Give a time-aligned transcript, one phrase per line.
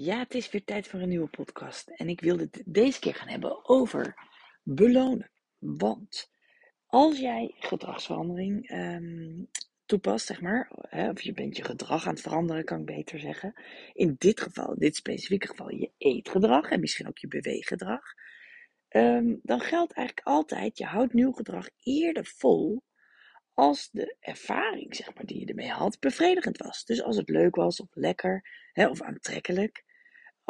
[0.00, 1.88] Ja, het is weer tijd voor een nieuwe podcast.
[1.88, 4.14] En ik wilde het deze keer gaan hebben over
[4.62, 5.30] belonen.
[5.58, 6.30] Want
[6.86, 9.44] als jij gedragsverandering ehm,
[9.86, 13.18] toepast, zeg maar, hè, of je bent je gedrag aan het veranderen, kan ik beter
[13.18, 13.62] zeggen.
[13.92, 18.02] In dit geval, dit specifieke geval, je eetgedrag en misschien ook je beweeggedrag.
[18.88, 22.82] ehm, dan geldt eigenlijk altijd, je houdt nieuw gedrag eerder vol
[23.54, 26.84] als de ervaring, zeg maar, die je ermee had, bevredigend was.
[26.84, 29.86] Dus als het leuk was of lekker hè, of aantrekkelijk.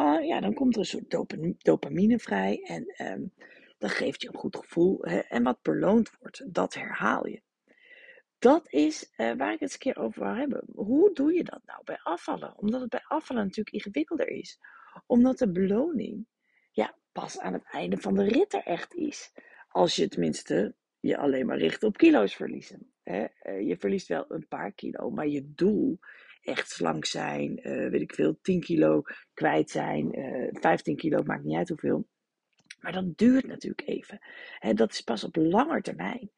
[0.00, 3.22] Oh, ja, dan komt er een soort dopa- dopamine vrij en ehm,
[3.78, 4.98] dat geeft je een goed gevoel.
[5.00, 5.18] Hè?
[5.18, 7.42] En wat beloond wordt, dat herhaal je.
[8.38, 10.64] Dat is eh, waar ik het eens een keer over wil hebben.
[10.74, 12.58] Hoe doe je dat nou bij afvallen?
[12.58, 14.60] Omdat het bij afvallen natuurlijk ingewikkelder is.
[15.06, 16.26] Omdat de beloning
[16.72, 19.32] ja, pas aan het einde van de rit er echt is.
[19.68, 22.92] Als je tenminste je alleen maar richt op kilo's verliezen.
[23.02, 23.24] Hè?
[23.24, 25.98] Eh, je verliest wel een paar kilo, maar je doel,
[26.48, 29.02] echt slank zijn, eh, weet ik veel, 10 kilo
[29.34, 32.08] kwijt zijn, eh 15 kilo, maakt niet uit hoeveel.
[32.80, 34.20] Maar dat duurt natuurlijk even.
[34.74, 36.30] Dat is pas op lange termijn.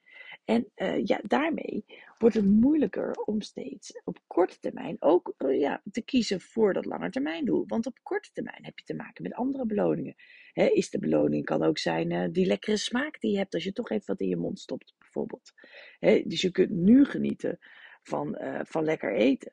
[0.45, 1.84] En eh, ja, daarmee
[2.19, 7.65] wordt het moeilijker om steeds op korte termijn ook ja, te kiezen voor dat langetermijndoel.
[7.67, 10.15] Want op korte termijn heb je te maken met andere beloningen.
[10.53, 13.91] Is de beloning kan ook zijn die lekkere smaak die je hebt als je toch
[13.91, 15.53] even wat in je mond stopt, bijvoorbeeld.
[16.01, 17.59] Dus je kunt nu genieten
[18.03, 19.53] van, van lekker eten.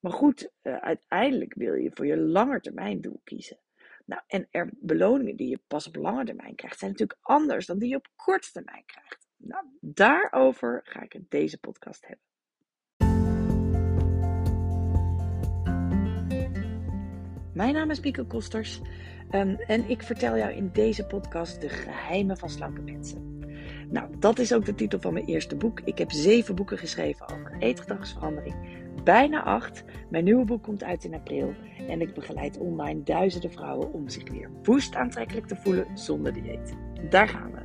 [0.00, 3.58] Maar goed, eh, uiteindelijk wil je voor je langetermijndoel kiezen.
[4.04, 7.78] Nou, en er beloningen die je pas op lange termijn krijgt, zijn natuurlijk anders dan
[7.78, 9.28] die je op korte termijn krijgt.
[9.36, 12.28] Nou, daarover ga ik in deze podcast hebben.
[17.54, 18.80] Mijn naam is Mieke Kosters
[19.30, 23.39] ehm, en ik vertel jou in deze podcast de geheimen van slanke mensen.
[23.90, 25.80] Nou, dat is ook de titel van mijn eerste boek.
[25.84, 28.54] Ik heb zeven boeken geschreven over eetgedragsverandering.
[29.04, 29.84] Bijna acht.
[30.10, 31.54] Mijn nieuwe boek komt uit in april.
[31.88, 36.76] En ik begeleid online duizenden vrouwen om zich weer woest aantrekkelijk te voelen zonder dieet.
[37.10, 37.58] Daar gaan we.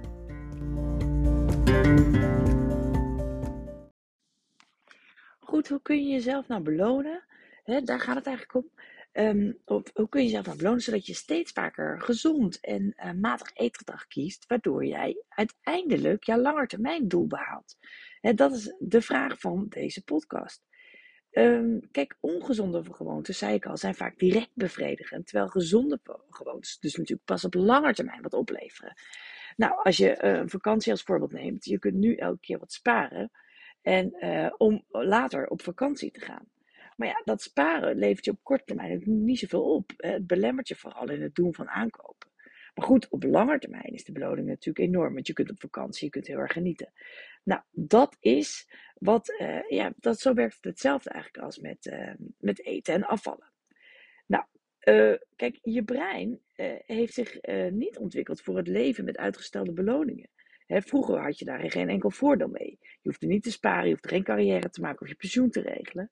[5.39, 7.23] Goed, hoe kun je jezelf nou belonen?
[7.83, 8.69] Daar gaat het eigenlijk om.
[9.15, 13.11] Ehm, of, hoe kun je jezelf nou belonen zodat je steeds vaker gezond en eh,
[13.11, 17.77] matig eetgedrag kiest, waardoor jij uiteindelijk jouw langetermijndoel behaalt?
[18.21, 20.61] Dat is de vraag van deze podcast.
[21.31, 25.27] Ehm, kijk, ongezonde gewoontes, zei ik al, zijn vaak direct bevredigend.
[25.27, 25.99] Terwijl gezonde
[26.29, 28.93] gewoontes dus natuurlijk pas op lange termijn wat opleveren.
[29.55, 32.73] Nou, als je eh, een vakantie als voorbeeld neemt, je kunt nu elke keer wat
[32.73, 33.31] sparen.
[33.81, 36.53] En eh, om later op vakantie te gaan.
[36.95, 39.91] Maar ja, dat sparen levert je op korte termijn niet zoveel op.
[39.97, 40.11] hè.
[40.11, 42.29] Het belemmert je vooral in het doen van aankopen.
[42.75, 45.13] Maar goed, op lange termijn is de beloning natuurlijk enorm.
[45.13, 46.93] Want je kunt op vakantie, je kunt heel erg genieten.
[47.43, 52.13] Nou, dat is wat, eh, ja, dat, zo werkt het hetzelfde eigenlijk als met, eh,
[52.39, 53.51] met eten en afvallen.
[54.25, 54.43] Nou,
[54.79, 59.71] eh, kijk, je brein eh, heeft zich eh, niet ontwikkeld voor het leven met uitgestelde
[59.71, 60.29] beloningen.
[60.67, 62.77] Hè, vroeger had je daar geen enkel voordeel mee.
[62.81, 65.61] Je hoefde niet te sparen, je hoefde geen carrière te maken of je pensioen te
[65.61, 66.11] regelen.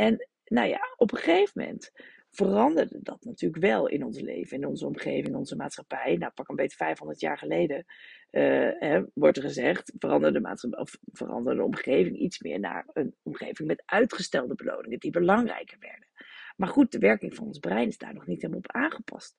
[0.00, 1.92] En nou ja, op een gegeven moment
[2.30, 6.16] veranderde dat natuurlijk wel in ons leven, in onze omgeving, in onze maatschappij.
[6.16, 7.84] Nou, pak een beetje 500 jaar geleden,
[8.30, 12.86] eh, hè, wordt er gezegd, veranderde de, maatschappij, of veranderde de omgeving iets meer naar
[12.92, 16.08] een omgeving met uitgestelde beloningen die belangrijker werden.
[16.56, 19.36] Maar goed, de werking van ons brein is daar nog niet helemaal op aangepast.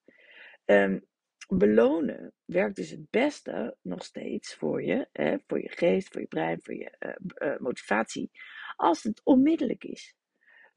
[0.65, 0.99] Ehm,
[1.47, 6.27] belonen werkt dus het beste nog steeds voor je, hè, voor je geest, voor je
[6.27, 8.31] brein, voor je eh, eh, motivatie,
[8.75, 10.17] als het onmiddellijk is.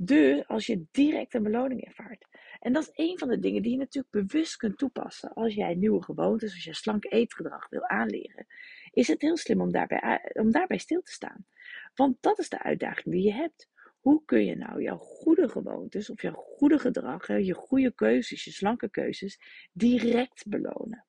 [0.04, 2.26] Dus als je direct een beloning ervaart.
[2.60, 5.32] En dat is een van de dingen die je natuurlijk bewust kunt toepassen.
[5.32, 8.46] Als jij nieuwe gewoontes, als je slank eetgedrag wil aanleren,
[8.90, 11.46] is het heel slim om daarbij, om daarbij stil te staan.
[11.94, 13.68] Want dat is de uitdaging die je hebt.
[14.00, 18.50] Hoe kun je nou jouw goede gewoontes of jouw goede gedrag, je goede keuzes, je
[18.50, 19.40] slanke keuzes,
[19.72, 21.06] direct belonen?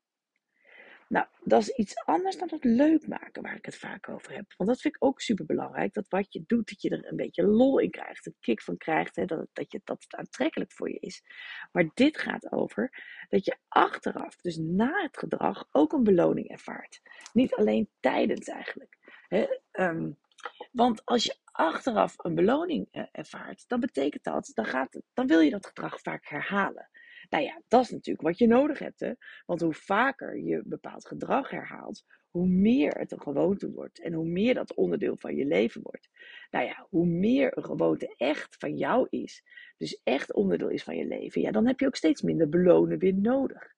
[1.08, 4.54] Nou, dat is iets anders dan het leuk maken waar ik het vaak over heb.
[4.58, 5.94] Want dat vind ik ook super belangrijk.
[5.94, 8.26] Dat wat je doet, dat je er een beetje lol in krijgt.
[8.26, 9.16] Een kick van krijgt.
[9.16, 11.24] Hè, dat, dat, je, dat het aantrekkelijk voor je is.
[11.72, 17.02] Maar dit gaat over dat je achteraf, dus na het gedrag, ook een beloning ervaart.
[17.34, 18.98] Niet alleen tijdens eigenlijk.
[19.28, 20.12] Hè, ehm,
[20.72, 25.40] want als je achteraf een beloning eh, ervaart, dan betekent dat, dan, gaat, dan wil
[25.40, 26.90] je dat gedrag vaak herhalen.
[27.30, 29.00] Nou ja, dat is natuurlijk wat je nodig hebt.
[29.00, 29.12] Hè?
[29.46, 34.02] Want hoe vaker je bepaald gedrag herhaalt, hoe meer het een gewoonte wordt.
[34.02, 36.10] En hoe meer dat onderdeel van je leven wordt.
[36.52, 39.44] Nou ja, hoe meer een gewoonte echt van jou is,
[39.78, 43.00] dus echt onderdeel is van je leven, ja, dan heb je ook steeds minder belonen
[43.00, 43.74] weer nodig.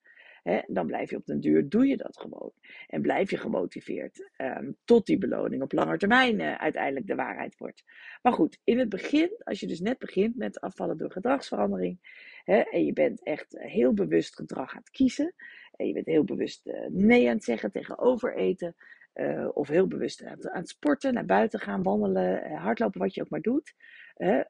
[0.45, 2.51] Hè, dan blijf je op den duur, doe je dat gewoon.
[2.87, 7.57] En blijf je gemotiveerd ehm, tot die beloning op lange termijn uh, uiteindelijk de waarheid
[7.57, 7.83] wordt.
[8.21, 11.99] Maar goed, in het begin, als je dus net begint met afvallen door gedragsverandering.
[12.43, 15.33] Hè, en je bent echt heel bewust gedrag aan het kiezen.
[15.75, 18.75] En je bent heel bewust uh, nee aan het zeggen tegen overeten.
[19.13, 23.29] Uh, of heel bewust aan het, sporten, naar buiten gaan, wandelen, hardlopen, wat je ook
[23.29, 23.73] maar doet.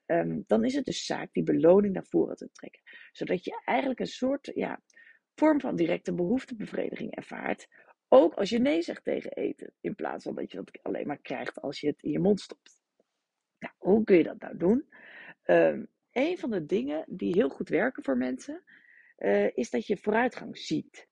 [0.05, 2.81] Um, dan is het dus zaak die beloning naar voren te trekken.
[3.11, 4.81] Zodat je eigenlijk een soort ja,
[5.35, 7.67] vorm van directe behoeftebevrediging ervaart.
[8.07, 9.73] Ook als je nee zegt tegen eten.
[9.81, 12.39] In plaats van dat je dat alleen maar krijgt als je het in je mond
[12.39, 12.81] stopt.
[13.59, 14.89] Nou, hoe kun je dat nou doen?
[15.45, 18.63] Um, een van de dingen die heel goed werken voor mensen,
[19.17, 21.07] uh, is dat je vooruitgang ziet.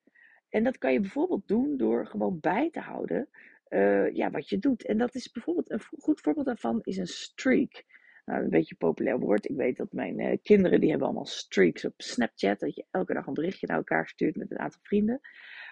[0.50, 3.30] En dat kan je bijvoorbeeld doen door gewoon bij te houden
[3.70, 4.86] uh, ja, wat je doet.
[4.86, 7.84] En dat is bijvoorbeeld een goed voorbeeld daarvan is een streak
[8.26, 9.50] nou, een beetje populair woord.
[9.50, 12.60] Ik weet dat mijn uh, kinderen, die hebben allemaal streaks op Snapchat.
[12.60, 15.22] Dat je elke dag een berichtje naar elkaar stuurt met een aantal vrienden.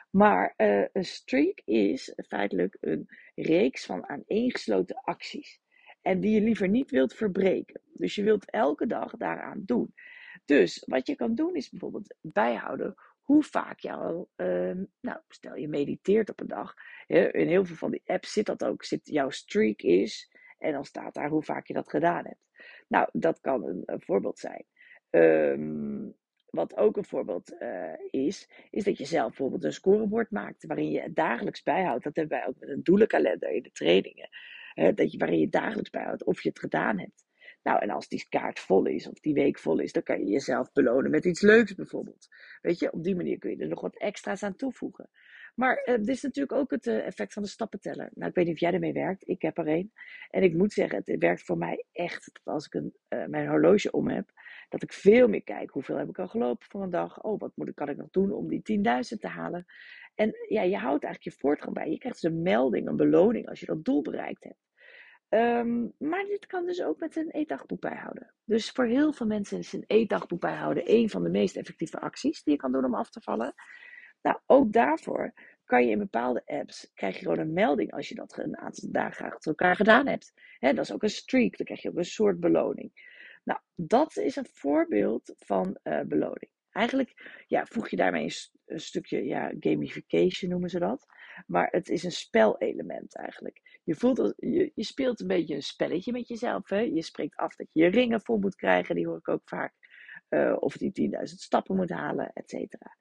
[0.10, 5.60] Maar uh, een streak is feitelijk een reeks van aaneengesloten acties.
[6.02, 7.82] En die je liever niet wilt verbreken.
[7.94, 9.94] Dus je wilt elke dag daaraan doen.
[10.46, 15.68] Dus wat je kan doen is bijvoorbeeld bijhouden hoe vaak jou, uh, nou stel je
[15.68, 16.74] mediteert op een dag.
[17.08, 20.32] In heel veel van die apps zit dat ook, zit jouw streak is
[20.62, 22.46] en dan staat daar hoe vaak je dat gedaan hebt.
[22.88, 24.66] Nou, dat kan een, voorbeeld zijn.
[25.10, 26.16] Um,
[26.50, 30.92] wat ook een voorbeeld uh, is, is dat je zelf bijvoorbeeld een scorebord maakt waarin
[30.92, 32.04] je het dagelijks bijhoudt.
[32.04, 34.30] Dat hebben wij ook met een doelenkalender in de trainingen.
[34.76, 37.26] Uh, dat je, waarin je dagelijks bijhoudt of je het gedaan hebt.
[37.64, 40.32] Nou, en als die kaart vol is of die week vol is, dan kan je
[40.32, 42.28] jezelf belonen met iets leuks bijvoorbeeld.
[42.62, 45.10] Weet je, op die manier kun je er nog wat extra's aan toevoegen.
[45.54, 48.10] Maar uh, dit is natuurlijk ook het uh, effect van de stappenteller.
[48.14, 49.28] Nou, ik weet niet of jij ermee werkt.
[49.28, 49.92] Ik heb er een.
[50.30, 53.92] En ik moet zeggen, het werkt voor mij echt als ik een, uh, mijn horloge
[53.92, 54.32] om heb,
[54.70, 55.70] dat ik veel meer kijk.
[55.70, 57.24] Hoeveel heb ik al gelopen voor een dag?
[57.24, 58.80] Oh, wat moet ik, kan ik nog doen om die
[59.14, 59.66] 10.000 te halen?
[60.16, 61.90] En ja, je houdt eigenlijk je voortgang bij.
[61.90, 64.70] Je krijgt dus een melding, een beloning als je dat doel bereikt hebt.
[65.34, 68.34] Um, maar dit kan dus ook met een eetdagboek bijhouden.
[68.44, 72.44] Dus voor heel veel mensen is een eetdagboek bijhouden een van de meest effectieve acties
[72.44, 73.54] die je kan doen om af te vallen.
[74.22, 75.34] Nou, ook daarvoor
[75.66, 78.92] kan je in bepaalde apps, krijg je gewoon een melding als je dat een aantal
[78.92, 80.34] dagen achter elkaar gedaan hebt.
[80.60, 82.92] He, dat is ook een streak, dan krijg je ook een soort beloning.
[83.44, 86.50] Nou, dat is een voorbeeld van uh, beloning.
[86.72, 88.34] Eigenlijk ja, voeg je daarmee
[88.66, 91.06] een, stukje ja, gamification noemen ze dat.
[91.48, 93.80] Maar het is een spelelement eigenlijk.
[93.84, 96.70] Je, voelt als, je, je speelt een beetje een spelletje met jezelf.
[96.70, 96.80] Hè?
[96.80, 99.74] Je spreekt af dat je je ringen vol moet krijgen, die hoor ik ook vaak.
[100.30, 102.98] Uh, of die 10.000 stappen moet halen, et cetera.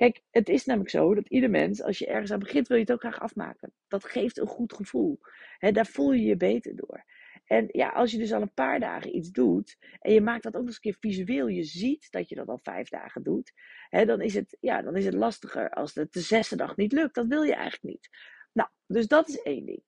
[0.00, 2.82] Kijk, het is namelijk zo dat ieder mens, als je ergens aan begint, wil je
[2.82, 3.72] het ook graag afmaken.
[3.88, 5.18] Dat geeft een goed gevoel.
[5.58, 7.04] He, daar voel je je beter door.
[7.44, 10.54] En ja, als je dus al een paar dagen iets doet en je maakt dat
[10.54, 13.52] ook nog eens een keer visueel, je ziet dat je dat al vijf dagen doet,
[13.88, 16.92] hè, dan, is het, ja, dan is het lastiger als het de zesde dag niet
[16.92, 17.14] lukt.
[17.14, 18.08] Dat wil je eigenlijk niet.
[18.52, 19.82] Nou, dus dat is één ding.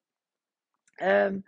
[1.03, 1.43] Um,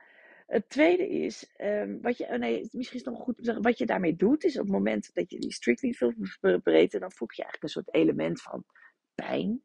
[0.54, 3.86] het tweede is, um, wat je, oh nee, misschien is het nog goed wat je
[3.86, 7.42] daarmee doet, is op het moment dat je die strictly veel verbreden, dan voeg je
[7.42, 8.64] eigenlijk een soort element van
[9.14, 9.62] pijn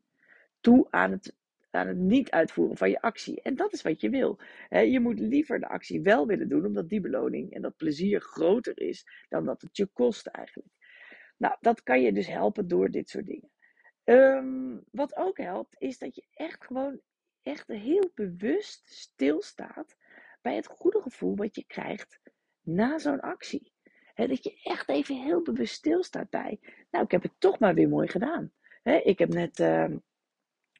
[0.59, 1.35] toe aan het,
[1.69, 3.41] aan het niet uitvoeren van je actie.
[3.41, 4.39] En dat is wat je wil.
[4.69, 8.81] Je moet liever de actie wel willen doen, omdat die beloning en dat plezier groter
[8.81, 10.73] is dan dat het je kost eigenlijk.
[11.37, 13.51] Nou, dat kan je dus helpen door dit soort dingen.
[14.03, 17.01] Um, wat ook helpt, is dat je echt gewoon
[17.41, 19.97] echt heel bewust stilstaat
[20.41, 22.19] bij het goede gevoel wat je krijgt
[22.61, 23.73] na zo'n actie.
[24.15, 26.59] dat je echt even heel bewust stilstaat bij.
[26.91, 28.51] Nou, ik heb het toch maar weer mooi gedaan.
[28.83, 29.85] ik heb net uh,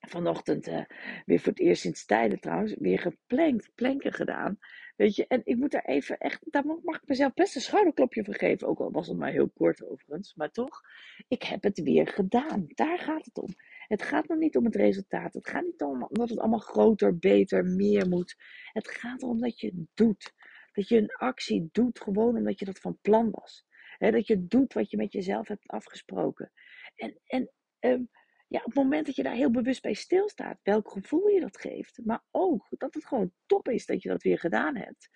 [0.07, 0.81] vanochtend uh,
[1.25, 4.59] weer voor het eerst sinds tijden trouwens weer geplankt, planken gedaan.
[4.95, 8.23] Weet je, en ik moet daar even echt, daar mag ik mezelf best een schouderklopje
[8.23, 8.67] voor geven.
[8.67, 10.81] Ook al was het maar heel kort overigens, maar toch,
[11.27, 12.65] ik heb het weer gedaan.
[12.67, 13.49] Daar gaat het om.
[13.89, 15.33] Het gaat nog niet om het resultaat.
[15.33, 18.35] Het gaat niet om dat het allemaal groter, beter, meer moet.
[18.71, 20.33] Het gaat erom dat je het doet.
[20.71, 23.65] Dat je een actie doet gewoon omdat je dat van plan was.
[23.97, 26.51] dat je doet wat je met jezelf hebt afgesproken.
[26.95, 28.09] En, en um,
[28.47, 31.59] ja, op het moment dat je daar heel bewust bij stilstaat, welk gevoel je dat
[31.59, 35.09] geeft, maar ook dat het gewoon top is dat je dat weer gedaan hebt,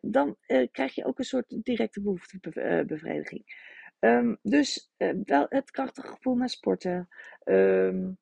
[0.00, 3.44] dan uh, krijg je ook een soort directe behoeftebevrediging.
[4.04, 7.08] Um, dus uh, wel het krachtige gevoel naar sporten.
[7.44, 8.18] Um,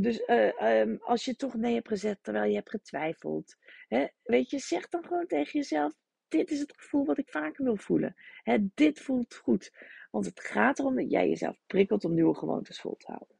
[0.00, 3.56] dus uh, um, als je toch nee hebt gezet terwijl je hebt getwijfeld.
[3.88, 5.92] Hè, weet je, zeg dan gewoon tegen jezelf:
[6.28, 8.14] Dit is het gevoel wat ik vaker wil voelen.
[8.42, 9.72] Hè, dit voelt goed.
[10.10, 13.36] Want het gaat erom dat jij jezelf prikkelt om nieuwe gewoontes vol te houden.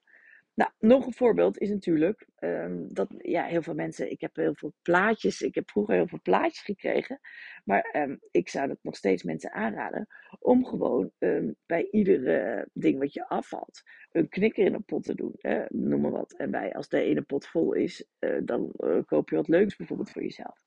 [0.54, 4.10] Nou, nog een voorbeeld is natuurlijk ehm, dat ja, heel veel mensen.
[4.10, 5.40] Ik heb heel veel plaatjes.
[5.42, 7.20] Ik heb vroeger heel veel plaatjes gekregen.
[7.64, 10.06] Maar ehm, ik zou dat nog steeds mensen aanraden.
[10.38, 13.82] Om gewoon ehm, bij iedere ding wat je afvalt.
[14.12, 15.34] een knikker in een pot te doen.
[15.68, 16.32] noem maar wat.
[16.36, 18.06] En bij, als de ene pot vol is.
[18.18, 20.62] eh, dan eh, koop je wat leuks bijvoorbeeld voor jezelf.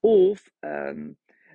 [0.00, 0.50] Of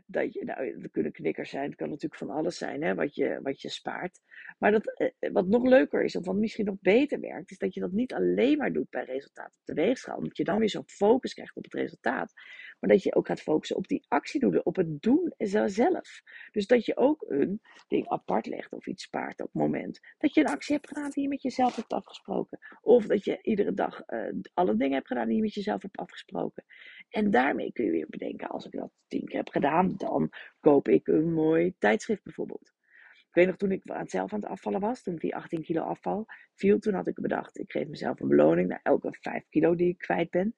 [0.05, 3.15] dat je, nou, er kunnen knikkers zijn, het kan natuurlijk van alles zijn hè, wat,
[3.15, 4.19] je, wat je spaart.
[4.57, 7.73] Maar dat, eh, wat nog leuker is, of wat misschien nog beter werkt, is dat
[7.73, 10.17] je dat niet alleen maar doet bij resultaat op de weegschaal.
[10.17, 12.33] Omdat je dan weer zo'n focus krijgt op het resultaat.
[12.79, 16.21] Maar dat je ook gaat focussen op die actiedoelen, op het doen zelf.
[16.51, 19.99] Dus dat je ook een ding apart legt of iets spaart op het moment.
[20.17, 22.59] Dat je een actie hebt gedaan die je met jezelf hebt afgesproken.
[22.81, 25.97] Of dat je iedere dag uh, alle dingen hebt gedaan die je met jezelf hebt
[25.97, 26.65] afgesproken.
[27.09, 30.87] En daarmee kun je weer bedenken, als ik dat tien keer heb gedaan, dan koop
[30.87, 32.73] ik een mooi tijdschrift bijvoorbeeld.
[33.35, 35.63] Ik weet nog toen ik aan zelf aan het afvallen was, toen ik die 18
[35.63, 39.43] kilo afval viel, toen had ik bedacht, ik geef mezelf een beloning naar elke 5
[39.49, 40.55] kilo die ik kwijt ben.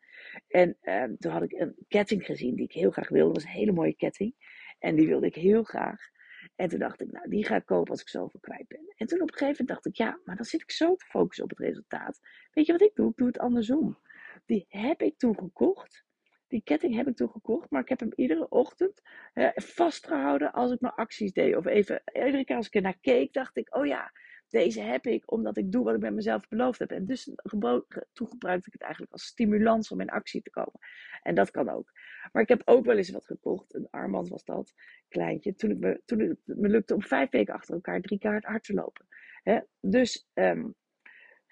[0.47, 3.33] En uh, toen had ik een ketting gezien die ik heel graag wilde.
[3.33, 4.33] Dat was een hele mooie ketting.
[4.79, 6.09] En die wilde ik heel graag.
[6.55, 8.93] En toen dacht ik, nou, die ga ik kopen als ik zoveel kwijt ben.
[8.95, 11.05] En toen op een gegeven moment dacht ik, ja, maar dan zit ik zo te
[11.05, 12.19] focussen op het resultaat.
[12.51, 13.09] Weet je wat ik doe?
[13.09, 13.97] Ik doe het andersom.
[14.45, 16.05] Die heb ik toen gekocht.
[16.47, 19.01] Die ketting heb ik toen gekocht, maar ik heb hem iedere ochtend
[19.33, 21.55] eh, vastgehouden als ik mijn acties deed.
[21.55, 24.11] Of even, iedere keer als ik er naar keek, dacht ik, oh ja,
[24.49, 26.91] deze heb ik omdat ik doe wat ik met mezelf beloofd heb.
[26.91, 27.23] En dus
[28.13, 30.79] toen gebruikte ik het eigenlijk als stimulans om in actie te komen.
[31.23, 31.91] En dat kan ook.
[32.31, 33.73] Maar ik heb ook wel eens wat gekocht.
[33.73, 34.73] Een armband was dat,
[35.07, 35.55] kleintje.
[35.55, 38.73] Toen, ik toen het me lukte om vijf weken achter elkaar drie keer hard te
[38.73, 39.07] lopen.
[39.79, 40.75] Dus um,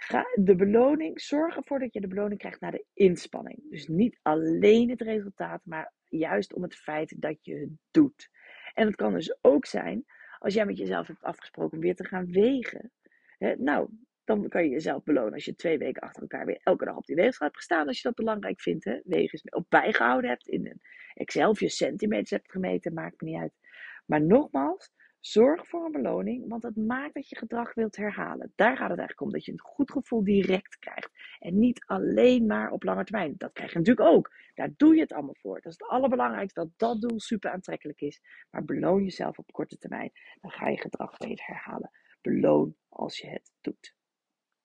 [0.07, 3.69] Ga de beloning, zorg ervoor dat je de beloning krijgt naar de inspanning.
[3.69, 8.29] Dus niet alleen het resultaat, maar juist om het feit dat je het doet.
[8.74, 10.05] En het kan dus ook zijn,
[10.39, 12.91] als jij met jezelf hebt afgesproken om weer te gaan wegen.
[13.38, 13.89] Hè, nou,
[14.24, 17.05] dan kan je jezelf belonen als je twee weken achter elkaar weer elke dag op
[17.05, 17.88] die weegschaal hebt gestaan.
[17.88, 20.81] Als je dat belangrijk vindt, hè, wegen op bijgehouden hebt in een
[21.13, 23.53] Excel je centimeters hebt gemeten, maakt me niet uit.
[24.05, 24.91] Maar nogmaals,
[25.25, 28.51] Zorg voor een beloning, want het maakt dat je gedrag wilt herhalen.
[28.55, 31.10] Daar gaat het eigenlijk om, dat je een goed gevoel direct krijgt.
[31.39, 33.34] En niet alleen maar op lange termijn.
[33.38, 34.34] Dat krijg je natuurlijk ook.
[34.53, 35.62] Daar doe je het allemaal voor.
[35.62, 38.22] Dat is het allerbelangrijkste, dat dat doel super aantrekkelijk is.
[38.50, 40.12] Maar beloon jezelf op korte termijn.
[40.41, 41.91] Dan ga je gedrag weer herhalen.
[42.22, 43.96] Beloon als je het doet.